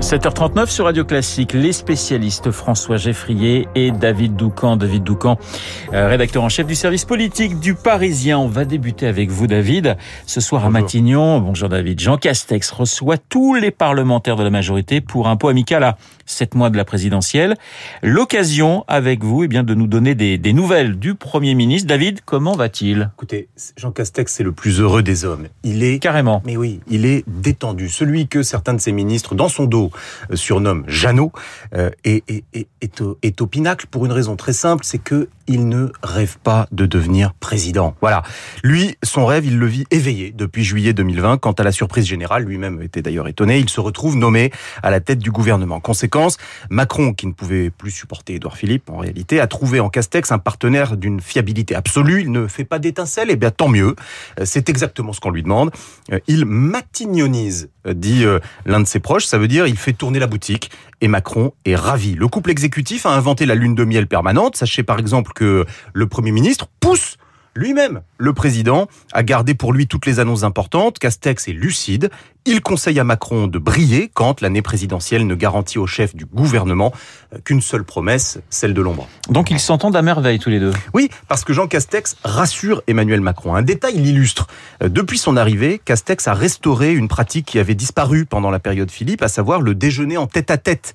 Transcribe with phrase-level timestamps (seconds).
[0.00, 4.76] 7h39 sur Radio Classique, les spécialistes François Geffrier et David Doucan.
[4.76, 5.38] David Doucan,
[5.92, 8.38] euh, rédacteur en chef du service politique du Parisien.
[8.38, 9.96] On va débuter avec vous, David.
[10.26, 15.00] Ce soir à Matignon, bonjour David, Jean Castex reçoit tous les parlementaires de la majorité
[15.00, 17.56] pour un pot amical à 7 mois de la présidentielle.
[18.02, 21.88] L'occasion avec vous eh bien, de nous donner des, des nouvelles du Premier ministre.
[21.88, 23.10] David, comment va-t-il?
[23.14, 25.48] Écoutez, Jean Castex, c'est le plus heureux des hommes.
[25.62, 25.98] Il est...
[25.98, 26.42] Carrément.
[26.44, 27.88] Mais oui, il est détendu.
[27.88, 29.83] Celui que certains de ses ministres, dans son dos,
[30.30, 31.32] euh, surnomme Jeannot,
[31.74, 36.38] euh, est, est, au pinacle pour une raison très simple, c'est que il ne rêve
[36.42, 37.94] pas de devenir président.
[38.00, 38.22] Voilà.
[38.62, 41.38] Lui, son rêve, il le vit éveillé depuis juillet 2020.
[41.38, 44.50] Quant à la surprise générale, lui-même était d'ailleurs étonné, il se retrouve nommé
[44.82, 45.80] à la tête du gouvernement.
[45.80, 46.38] Conséquence,
[46.70, 50.38] Macron, qui ne pouvait plus supporter Édouard Philippe, en réalité, a trouvé en Castex un
[50.38, 52.22] partenaire d'une fiabilité absolue.
[52.22, 53.96] Il ne fait pas d'étincelles, et bien tant mieux.
[54.40, 55.70] Euh, c'est exactement ce qu'on lui demande.
[56.26, 58.24] Il matignonise, dit
[58.66, 59.26] l'un de ses proches.
[59.26, 60.70] Ça veut dire il fait tourner la boutique
[61.04, 62.14] et Macron est ravi.
[62.14, 64.56] Le couple exécutif a inventé la lune de miel permanente.
[64.56, 67.18] Sachez par exemple que le Premier ministre pousse
[67.54, 70.98] lui-même, le président, a gardé pour lui toutes les annonces importantes.
[70.98, 72.10] Castex est lucide.
[72.46, 76.92] Il conseille à Macron de briller quand l'année présidentielle ne garantit au chef du gouvernement
[77.44, 79.08] qu'une seule promesse, celle de l'ombre.
[79.30, 80.72] Donc ils s'entendent à merveille tous les deux.
[80.92, 83.54] Oui, parce que Jean Castex rassure Emmanuel Macron.
[83.54, 84.46] Un détail l'illustre.
[84.82, 89.22] Depuis son arrivée, Castex a restauré une pratique qui avait disparu pendant la période Philippe,
[89.22, 90.92] à savoir le déjeuner en tête à tête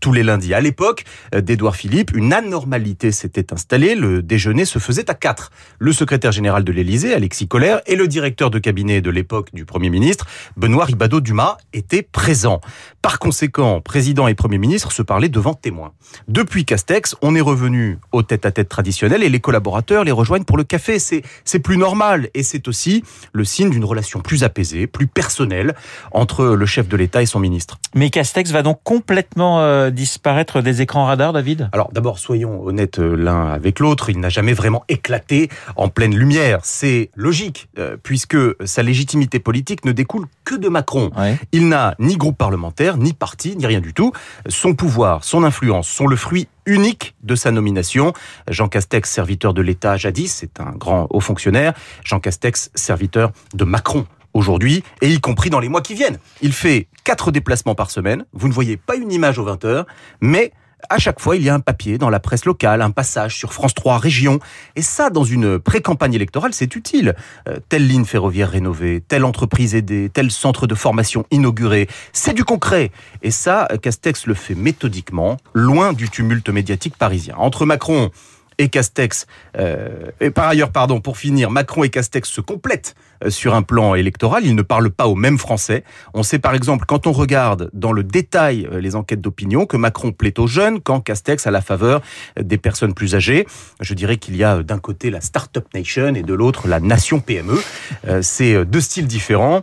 [0.00, 0.54] tous les lundis.
[0.54, 1.04] À l'époque
[1.36, 3.96] d'Édouard Philippe, une anormalité s'était installée.
[3.96, 5.50] Le déjeuner se faisait à quatre.
[5.78, 9.64] Le secrétaire général de l'Élysée, Alexis Collère, et le directeur de cabinet de l'époque du
[9.64, 12.60] Premier ministre, Benoît Ribado-Dumas, étaient présents.
[13.06, 15.92] Par conséquent, président et Premier ministre se parlaient devant témoins.
[16.26, 20.64] Depuis Castex, on est revenu au tête-à-tête traditionnel et les collaborateurs les rejoignent pour le
[20.64, 20.98] café.
[20.98, 25.76] C'est, c'est plus normal et c'est aussi le signe d'une relation plus apaisée, plus personnelle
[26.10, 27.78] entre le chef de l'État et son ministre.
[27.94, 31.68] Mais Castex va donc complètement euh, disparaître des écrans radars, David?
[31.70, 36.58] Alors d'abord, soyons honnêtes l'un avec l'autre, il n'a jamais vraiment éclaté en pleine lumière.
[36.64, 41.12] C'est logique, euh, puisque sa légitimité politique ne découle que de Macron.
[41.16, 41.38] Ouais.
[41.52, 44.12] Il n'a ni groupe parlementaire, ni parti, ni rien du tout.
[44.48, 48.12] Son pouvoir, son influence sont le fruit unique de sa nomination.
[48.48, 51.72] Jean Castex, serviteur de l'État jadis, c'est un grand haut fonctionnaire.
[52.04, 56.18] Jean Castex, serviteur de Macron aujourd'hui, et y compris dans les mois qui viennent.
[56.42, 58.26] Il fait quatre déplacements par semaine.
[58.32, 59.86] Vous ne voyez pas une image aux 20 heures,
[60.20, 60.52] mais
[60.88, 63.52] à chaque fois, il y a un papier dans la presse locale, un passage sur
[63.52, 64.38] France 3 Région.
[64.76, 67.14] Et ça, dans une pré-campagne électorale, c'est utile.
[67.48, 71.88] Euh, telle ligne ferroviaire rénovée, telle entreprise aidée, tel centre de formation inauguré.
[72.12, 72.90] C'est du concret.
[73.22, 77.34] Et ça, Castex le fait méthodiquement, loin du tumulte médiatique parisien.
[77.38, 78.10] Entre Macron
[78.58, 79.26] et Castex,
[79.58, 82.94] euh, et par ailleurs, pardon, pour finir, Macron et Castex se complètent
[83.24, 84.44] euh, sur un plan électoral.
[84.44, 85.84] Ils ne parlent pas au même français.
[86.14, 89.76] On sait par exemple, quand on regarde dans le détail euh, les enquêtes d'opinion, que
[89.76, 92.02] Macron plaît aux jeunes, quand Castex a la faveur
[92.40, 93.46] des personnes plus âgées.
[93.80, 97.20] Je dirais qu'il y a d'un côté la Startup Nation et de l'autre la Nation
[97.20, 97.58] PME.
[98.06, 99.62] Euh, C'est deux styles différents.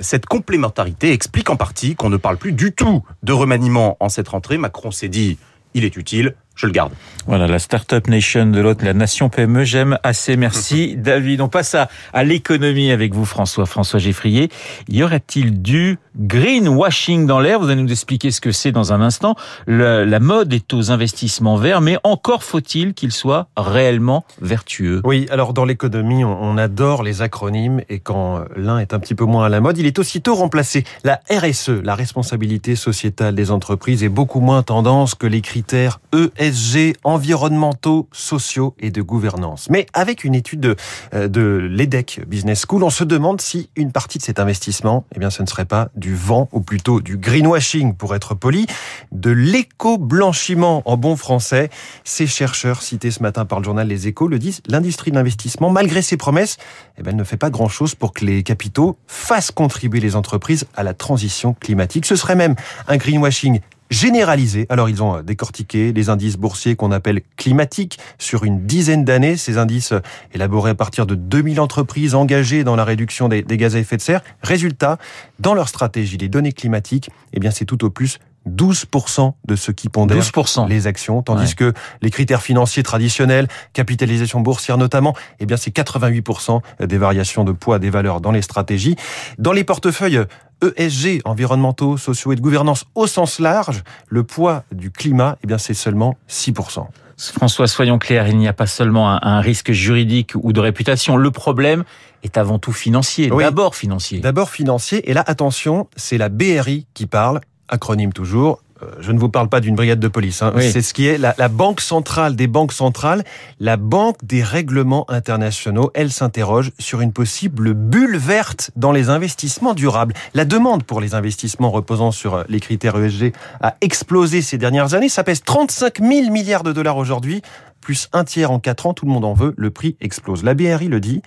[0.00, 4.28] Cette complémentarité explique en partie qu'on ne parle plus du tout de remaniement en cette
[4.28, 4.56] rentrée.
[4.56, 5.38] Macron s'est dit,
[5.74, 6.92] il est utile, je le garde.
[7.26, 10.36] Voilà, la Startup Nation de l'autre, la Nation PME, j'aime assez.
[10.36, 11.40] Merci David.
[11.40, 14.50] On passe à, à l'économie avec vous François, François Geffrier.
[14.88, 19.00] Y aurait-il du greenwashing dans l'air Vous allez nous expliquer ce que c'est dans un
[19.00, 19.34] instant.
[19.66, 25.00] La mode est aux investissements verts, mais encore faut-il qu'ils soient réellement vertueux.
[25.04, 29.14] Oui, alors dans l'économie, on, on adore les acronymes et quand l'un est un petit
[29.14, 30.84] peu moins à la mode, il est aussitôt remplacé.
[31.04, 36.94] La RSE, la responsabilité sociétale des entreprises, est beaucoup moins tendance que les critères ESG,
[37.04, 39.68] environnementaux, sociaux et de gouvernance.
[39.70, 40.76] Mais avec une étude de,
[41.14, 45.18] euh, de l'EDEC Business School, on se demande si une partie de cet investissement, eh
[45.18, 48.66] bien, ce ne serait pas du vent, ou plutôt du greenwashing pour être poli,
[49.12, 51.70] de l'éco-blanchiment en bon français.
[52.04, 55.70] Ces chercheurs cités ce matin par le journal Les Échos le disent, l'industrie de l'investissement,
[55.70, 56.58] malgré ses promesses,
[56.98, 60.66] eh bien, elle ne fait pas grand-chose pour que les capitaux fassent contribuer les entreprises
[60.74, 62.04] à la transition climatique.
[62.04, 62.56] Ce serait même
[62.88, 63.60] un greenwashing
[63.92, 64.66] généralisé.
[64.68, 69.36] Alors ils ont décortiqué les indices boursiers qu'on appelle climatiques sur une dizaine d'années.
[69.36, 69.92] Ces indices
[70.32, 73.96] élaborés à partir de 2000 entreprises engagées dans la réduction des, des gaz à effet
[73.96, 74.22] de serre.
[74.42, 74.98] Résultat,
[75.38, 78.18] dans leur stratégie, les données climatiques, eh bien c'est tout au plus
[78.50, 80.68] 12% de ceux qui pondèrent 12%.
[80.68, 81.54] les actions, tandis Ouais.
[81.54, 81.72] que
[82.02, 87.78] les critères financiers traditionnels, capitalisation boursière notamment, eh bien c'est 88% des variations de poids
[87.78, 88.96] des valeurs dans les stratégies.
[89.38, 90.22] Dans les portefeuilles
[90.62, 95.58] ESG, environnementaux, sociaux et de gouvernance au sens large, le poids du climat, eh bien,
[95.58, 96.86] c'est seulement 6%.
[97.16, 101.16] François, soyons clairs, il n'y a pas seulement un, risque juridique ou de réputation.
[101.16, 101.84] Le problème
[102.22, 104.18] est avant tout financier, d'abord financier.
[104.18, 108.60] D'abord financier, et là, attention, c'est la BRI qui parle, acronyme toujours,
[109.00, 110.42] je ne vous parle pas d'une brigade de police.
[110.42, 110.52] Hein.
[110.58, 113.24] C'est ce qui est la, banque centrale des banques centrales,
[113.60, 115.90] la banque des règlements internationaux.
[115.94, 120.14] Elle s'interroge sur une possible bulle verte dans les investissements durables.
[120.34, 124.94] La demande pour les investissements reposant sur euh, les critères ESG a explosé ces dernières
[124.94, 125.08] années.
[125.08, 127.42] Ça pèse 35 000 milliards de dollars aujourd'hui
[127.82, 130.42] plus un tiers en quatre ans, tout le monde en veut, le prix explose.
[130.44, 131.20] La BRI le dit,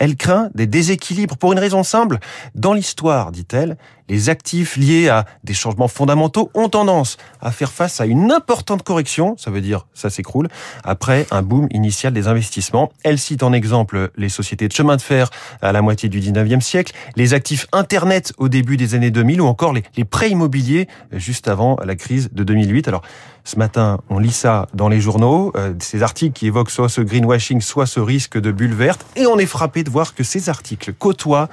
[0.00, 2.18] elle craint des déséquilibres pour une raison simple.
[2.56, 3.76] Dans l'histoire, dit-elle,
[4.08, 8.82] les actifs liés à des changements fondamentaux ont tendance à faire face à une importante
[8.82, 10.48] correction, ça veut dire ça s'écroule,
[10.84, 12.90] après un boom initial des investissements.
[13.04, 15.30] Elle cite en exemple les sociétés de chemin de fer
[15.62, 19.46] à la moitié du 19e siècle, les actifs Internet au début des années 2000 ou
[19.46, 22.88] encore les, prêts immobiliers juste avant la crise de 2008.
[22.88, 23.02] Alors,
[23.44, 27.00] ce matin, on lit ça dans les journaux, euh, ces articles qui évoquent soit ce
[27.00, 30.50] greenwashing, soit ce risque de bulle verte, et on est frappé de voir que ces
[30.50, 31.48] articles côtoient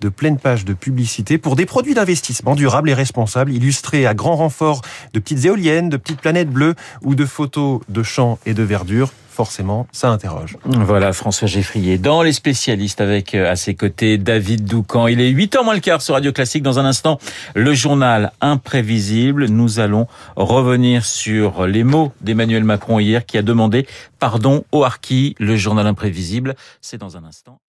[0.00, 4.36] de pleines pages de publicité pour des produits d'investissement durables et responsables, illustrés à grand
[4.36, 4.80] renfort
[5.12, 9.12] de petites éoliennes, de petites planètes bleues ou de photos de champs et de verdure
[9.28, 10.58] forcément, ça interroge.
[10.66, 15.06] Voilà, François Geffrier, dans les spécialistes, avec euh, à ses côtés David Doucan.
[15.06, 16.62] Il est 8h moins le quart sur Radio Classique.
[16.62, 17.18] Dans un instant,
[17.54, 19.46] le journal imprévisible.
[19.46, 20.06] Nous allons
[20.36, 23.86] revenir sur les mots d'Emmanuel Macron hier, qui a demandé
[24.18, 26.54] pardon au Harki, le journal imprévisible.
[26.82, 27.60] C'est dans un instant.